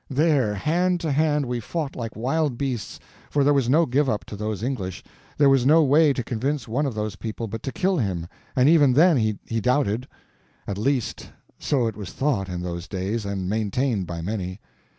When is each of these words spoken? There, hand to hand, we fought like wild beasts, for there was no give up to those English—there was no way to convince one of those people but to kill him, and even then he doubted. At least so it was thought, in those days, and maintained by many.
There, 0.09 0.55
hand 0.55 0.99
to 1.01 1.11
hand, 1.11 1.45
we 1.45 1.59
fought 1.59 1.95
like 1.95 2.15
wild 2.15 2.57
beasts, 2.57 2.99
for 3.29 3.43
there 3.43 3.53
was 3.53 3.69
no 3.69 3.85
give 3.85 4.09
up 4.09 4.25
to 4.25 4.35
those 4.35 4.63
English—there 4.63 5.47
was 5.47 5.63
no 5.63 5.83
way 5.83 6.11
to 6.11 6.23
convince 6.23 6.67
one 6.67 6.87
of 6.87 6.95
those 6.95 7.15
people 7.15 7.47
but 7.47 7.61
to 7.61 7.71
kill 7.71 7.97
him, 7.97 8.27
and 8.55 8.67
even 8.67 8.93
then 8.93 9.17
he 9.17 9.61
doubted. 9.61 10.07
At 10.65 10.79
least 10.79 11.29
so 11.59 11.85
it 11.85 11.95
was 11.95 12.11
thought, 12.13 12.49
in 12.49 12.63
those 12.63 12.87
days, 12.87 13.27
and 13.27 13.47
maintained 13.47 14.07
by 14.07 14.21
many. 14.21 14.59